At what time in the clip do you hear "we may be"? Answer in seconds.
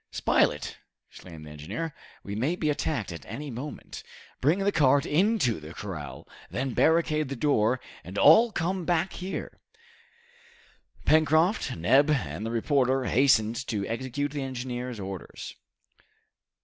2.23-2.71